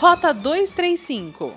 [0.00, 1.52] Rota 235.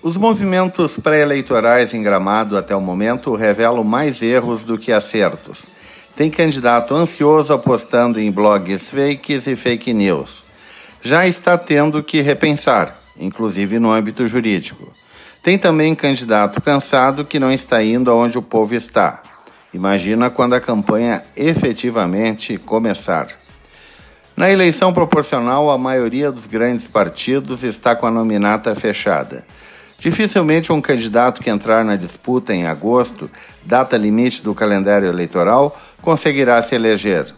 [0.00, 5.66] Os movimentos pré-eleitorais em Gramado até o momento revelam mais erros do que acertos.
[6.14, 10.44] Tem candidato ansioso apostando em blogs fakes e fake news.
[11.02, 14.94] Já está tendo que repensar, inclusive no âmbito jurídico.
[15.42, 19.20] Tem também candidato cansado que não está indo aonde o povo está.
[19.74, 23.43] Imagina quando a campanha efetivamente começar.
[24.36, 29.46] Na eleição proporcional, a maioria dos grandes partidos está com a nominata fechada.
[29.96, 33.30] Dificilmente um candidato que entrar na disputa em agosto,
[33.64, 37.32] data limite do calendário eleitoral, conseguirá se eleger.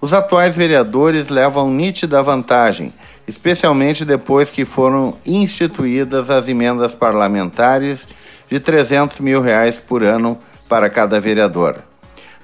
[0.00, 2.94] Os atuais vereadores levam nítida vantagem,
[3.26, 8.06] especialmente depois que foram instituídas as emendas parlamentares
[8.48, 11.87] de 300 mil reais por ano para cada vereador.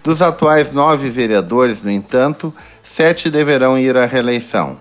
[0.05, 4.79] Dos atuais nove vereadores, no entanto, sete deverão ir à reeleição.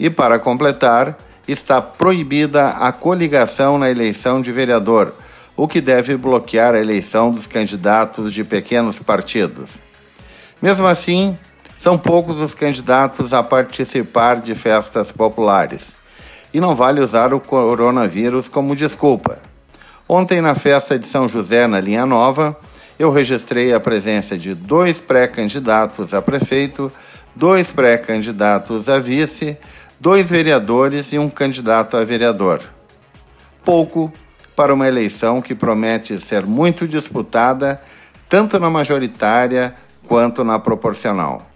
[0.00, 5.12] E, para completar, está proibida a coligação na eleição de vereador,
[5.54, 9.68] o que deve bloquear a eleição dos candidatos de pequenos partidos.
[10.62, 11.38] Mesmo assim,
[11.78, 15.92] são poucos os candidatos a participar de festas populares.
[16.54, 19.40] E não vale usar o coronavírus como desculpa.
[20.08, 22.56] Ontem, na festa de São José, na Linha Nova,
[22.98, 26.92] eu registrei a presença de dois pré-candidatos a prefeito,
[27.34, 29.56] dois pré-candidatos a vice,
[29.98, 32.60] dois vereadores e um candidato a vereador.
[33.64, 34.12] Pouco
[34.54, 37.80] para uma eleição que promete ser muito disputada,
[38.28, 39.74] tanto na majoritária
[40.06, 41.53] quanto na proporcional.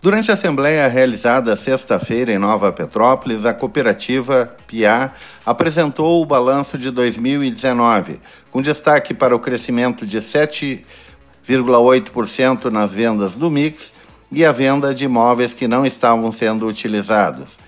[0.00, 5.10] Durante a assembleia realizada sexta-feira em Nova Petrópolis, a cooperativa PIA
[5.44, 8.20] apresentou o balanço de 2019,
[8.52, 13.92] com destaque para o crescimento de 7,8% nas vendas do mix
[14.30, 17.58] e a venda de imóveis que não estavam sendo utilizados.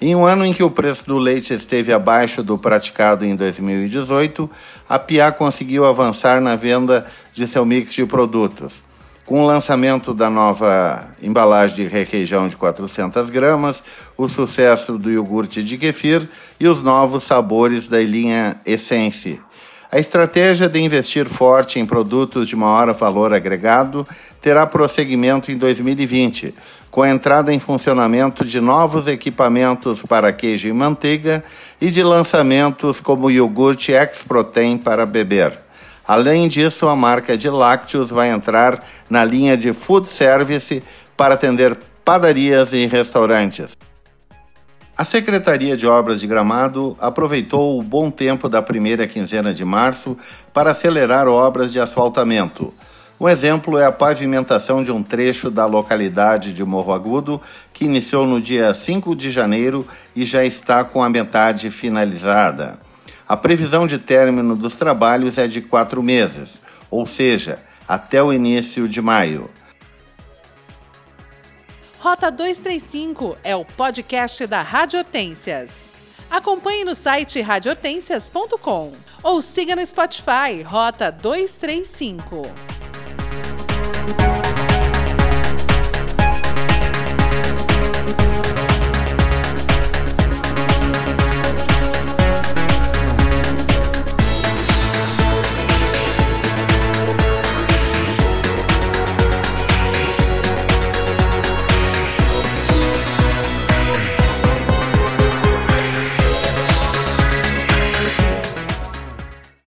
[0.00, 4.48] Em um ano em que o preço do leite esteve abaixo do praticado em 2018,
[4.88, 7.04] a PIA conseguiu avançar na venda
[7.34, 8.88] de seu mix de produtos
[9.30, 13.80] com o lançamento da nova embalagem de requeijão de 400 gramas,
[14.16, 19.40] o sucesso do iogurte de kefir e os novos sabores da linha Essence.
[19.88, 24.04] A estratégia de investir forte em produtos de maior valor agregado
[24.40, 26.52] terá prosseguimento em 2020,
[26.90, 31.44] com a entrada em funcionamento de novos equipamentos para queijo e manteiga
[31.80, 35.69] e de lançamentos como o iogurte X-Protein para beber.
[36.10, 40.82] Além disso, a marca de lácteos vai entrar na linha de food service
[41.16, 43.78] para atender padarias e restaurantes.
[44.96, 50.16] A Secretaria de Obras de Gramado aproveitou o bom tempo da primeira quinzena de março
[50.52, 52.74] para acelerar obras de asfaltamento.
[53.20, 57.40] Um exemplo é a pavimentação de um trecho da localidade de Morro Agudo,
[57.72, 62.89] que iniciou no dia 5 de janeiro e já está com a metade finalizada.
[63.30, 66.60] A previsão de término dos trabalhos é de quatro meses,
[66.90, 69.48] ou seja, até o início de maio.
[72.00, 75.92] Rota 235 é o podcast da Rádio Hortências.
[76.28, 82.79] Acompanhe no site radiohortências.com ou siga no Spotify Rota 235.